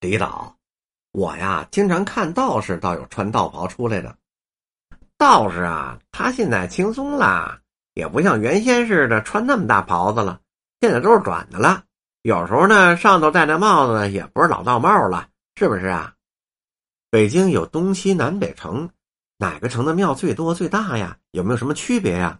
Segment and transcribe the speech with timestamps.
[0.00, 0.56] 李导，
[1.10, 4.16] 我呀经常看道士，倒有穿道袍出来的。
[5.16, 7.60] 道士啊，他现在轻松了，
[7.94, 10.40] 也不像原先似的穿那么大袍子了，
[10.80, 11.82] 现在都是短的了。
[12.22, 16.14] 有时候呢，上头戴那帽子，也不是老道帽了，是不是啊？
[17.10, 18.88] 北京有东西南北城，
[19.36, 21.18] 哪个城的庙最多最大呀？
[21.32, 22.38] 有没有什么区别呀？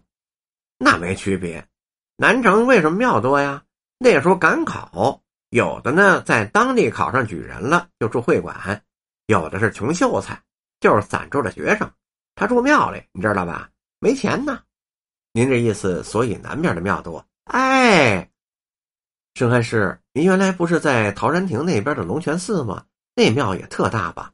[0.77, 1.67] 那没区别。
[2.15, 3.63] 南城为什么庙多呀？
[3.97, 8.55] 那时候赶考，有的呢在当地考上举人了，就住会馆；
[9.27, 10.39] 有的是穷秀才，
[10.79, 11.89] 就是散住的学生，
[12.35, 13.69] 他住庙里，你知道吧？
[13.99, 14.59] 没钱呢。
[15.31, 17.25] 您这意思，所以南边的庙多。
[17.45, 18.29] 哎。
[19.35, 22.83] 盛汉师，您原来不是在陶然亭那边的龙泉寺吗？
[23.15, 24.31] 那庙也特大吧？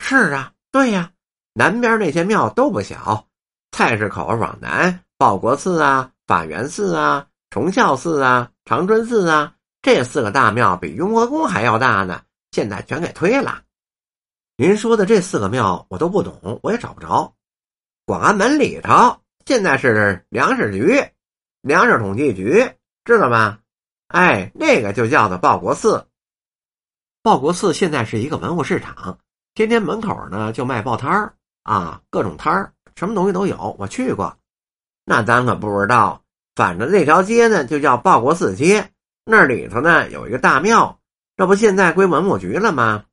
[0.00, 1.12] 是啊，对呀，
[1.52, 3.26] 南边那些庙都不小。
[3.70, 9.54] 菜市口往南，报国寺啊，法源寺啊，崇孝寺啊，长春寺啊，
[9.90, 12.20] 这四个大庙比雍和宫还要大呢。
[12.50, 13.62] 现在全给推了。
[14.58, 17.34] 您说的这四个庙我都不懂，我也找不着。
[18.04, 21.02] 广安门里头现在是粮食局、
[21.62, 22.70] 粮食统计局，
[23.06, 23.60] 知道吗？
[24.08, 26.06] 哎，那个就叫做报国寺。
[27.22, 29.18] 报国寺现在是一个文物市场，
[29.54, 33.74] 天天门口呢就卖报摊儿啊，各种摊儿，什么东西都有。
[33.78, 34.36] 我去过，
[35.06, 36.22] 那咱可不知道。
[36.54, 38.92] 反正那条街呢就叫报国寺街，
[39.30, 40.98] 那里头呢有一个大庙，
[41.36, 43.04] 这不现在归文物局了吗？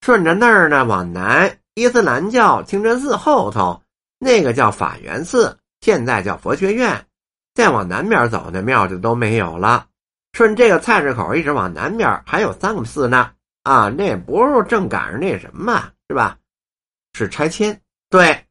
[0.00, 3.80] 顺着那儿呢往南，伊斯兰教清真寺后头
[4.18, 7.06] 那个叫法源寺，现在叫佛学院。
[7.54, 9.86] 再往南边走，那庙就都没有了。
[10.32, 13.30] 顺这个菜市口一直往南边，还有三个寺呢。
[13.62, 16.36] 啊，那不是正赶上那什么嘛是吧？
[17.12, 17.80] 是拆迁。
[18.10, 18.44] 对，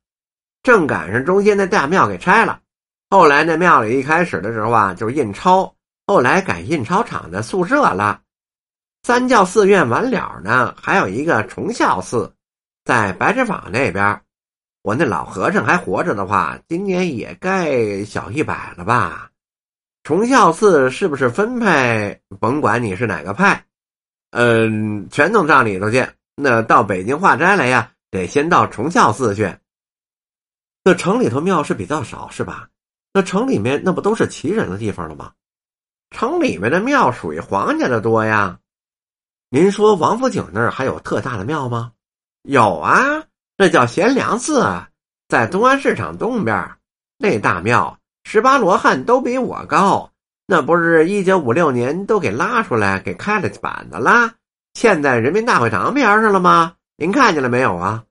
[0.63, 2.61] 正赶上中间那大庙给拆了。
[3.09, 5.75] 后来那庙里一开始的时候啊，就是印钞，
[6.11, 8.19] 后来改印钞厂的宿舍了。
[9.01, 12.35] 三教寺院完了呢，还有一个崇孝寺，
[12.83, 14.21] 在白石坊那边。
[14.81, 19.29] 我那老和尚还活着的话，今年也该小一百了吧？
[20.03, 22.19] 崇孝寺是不是分派？
[22.41, 23.63] 甭管你是哪个派，
[24.31, 26.05] 嗯，全弄上里头去。
[26.35, 29.49] 那到北京化斋来呀，得先到崇孝寺去。
[30.83, 32.67] 那城里头庙是比较少，是吧？
[33.13, 35.31] 那城里面那不都是奇人的地方了吗？
[36.11, 38.59] 城里面的庙属于皇家的多呀。
[39.49, 41.93] 您说王府井那儿还有特大的庙吗？
[42.43, 43.23] 有啊，
[43.57, 44.63] 那叫贤良寺，
[45.27, 46.71] 在东安市场东边
[47.17, 47.97] 那大庙。
[48.23, 50.11] 十八罗汉都比我高，
[50.45, 54.31] 那不是一九五六年都给拉出来给开了板子了，
[54.75, 56.75] 嵌在人民大会堂边上了吗？
[56.97, 58.03] 您看见了没有啊？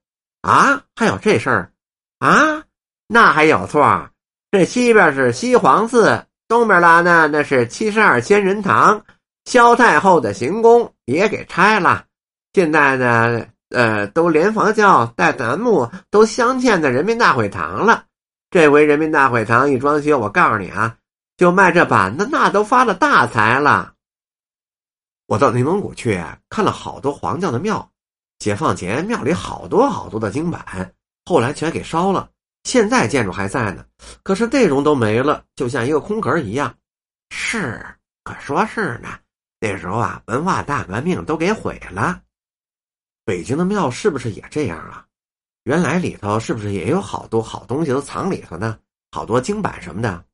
[0.42, 1.72] 啊，还有这事儿
[2.18, 2.64] 啊？
[3.06, 4.10] 那还有错？
[4.50, 9.00] 这西边是西黄寺，东边拉呢那是七十二仙人堂，
[9.44, 12.06] 萧太后的行宫也给拆了，
[12.52, 18.06] 现在呢，呃，都连房轿带坟墓都镶嵌在人民大会堂了。
[18.50, 20.96] 这回人民大会堂一装修，我告诉你啊，
[21.36, 23.92] 就卖这板子，那都发了大财了。
[25.28, 27.88] 我到内蒙古去看了好多黄教的庙，
[28.40, 30.92] 解放前庙里好多好多的经板，
[31.24, 32.28] 后来全给烧了。
[32.64, 33.84] 现在建筑还在呢，
[34.22, 36.74] 可是内容都没了，就像一个空壳一样。
[37.30, 37.84] 是，
[38.24, 39.08] 可说是呢。
[39.60, 42.22] 那时候啊，文化大革命都给毁了。
[43.24, 45.06] 北京的庙是不是也这样啊？
[45.64, 48.78] 原来里头是不是也有好多好东西都藏里头呢？
[49.12, 50.24] 好多经板什么的。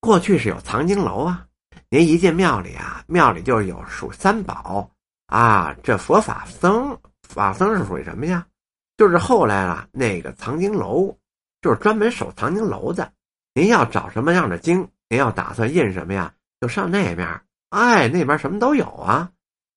[0.00, 1.46] 过去是有藏经楼啊。
[1.88, 4.90] 您一进庙里啊，庙里就有数三宝
[5.26, 5.74] 啊。
[5.82, 8.46] 这佛法僧，法僧是属于什么呀？
[8.96, 11.16] 就是后来啊，那个藏经楼，
[11.60, 13.12] 就是专门守藏经楼的。
[13.54, 17.40] 您要找什么样的经，您要打算印什么呀，就上那边。
[17.70, 19.30] 哎，那边什么都有啊。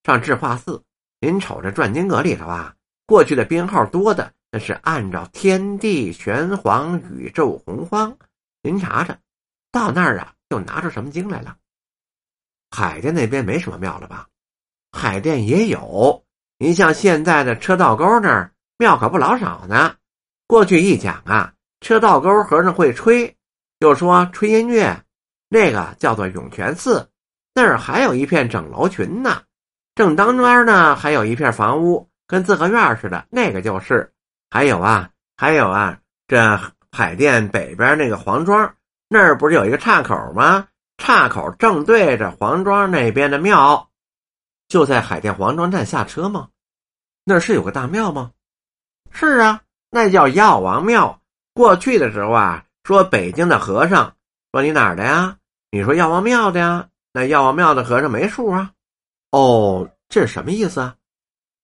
[0.03, 0.83] 上智化寺，
[1.19, 4.31] 您瞅着转经阁里头啊，过去的编号多的。
[4.51, 8.15] 那是按照天地玄黄、宇宙洪荒，
[8.61, 9.17] 您查查，
[9.71, 11.57] 到那儿啊，就拿出什么经来了。
[12.69, 14.27] 海淀那边没什么庙了吧？
[14.91, 16.23] 海淀也有，
[16.59, 19.95] 您像现在的车道沟那儿庙可不老少呢。
[20.45, 21.53] 过去一讲啊，
[21.83, 23.35] 车道沟和尚会吹，
[23.77, 25.03] 就说吹音乐，
[25.49, 27.09] 那个叫做涌泉寺，
[27.53, 29.41] 那儿还有一片整楼群呢。
[29.93, 34.09] 正当中呢，还有一片房屋，跟四合院似的，那个就是。
[34.49, 36.57] 还有啊，还有啊，这
[36.89, 38.75] 海淀北边那个黄庄
[39.09, 40.69] 那儿不是有一个岔口吗？
[40.97, 43.89] 岔口正对着黄庄那边的庙，
[44.69, 46.47] 就在海淀黄庄站下车吗？
[47.25, 48.31] 那是有个大庙吗？
[49.11, 51.19] 是啊，那叫药王庙。
[51.53, 54.15] 过去的时候啊，说北京的和尚
[54.51, 55.37] 说你哪儿的呀？
[55.71, 56.89] 你说药王庙的呀？
[57.11, 58.71] 那药王庙的和尚没数啊。
[59.31, 60.95] 哦，这是什么意思啊？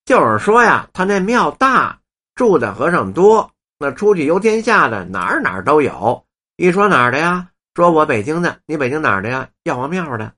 [0.06, 2.00] 就是说呀，他那庙大，
[2.36, 6.26] 住的和尚多，那出去游天下的哪儿哪儿都有。
[6.58, 7.50] 一说哪儿的呀？
[7.76, 9.50] 说我北京的，你北京哪儿的呀？
[9.64, 10.34] 药王庙的。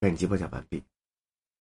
[0.00, 0.82] 本集播讲完毕。